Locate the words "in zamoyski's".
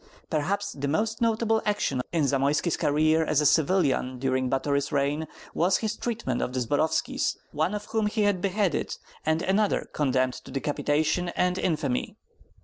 2.11-2.75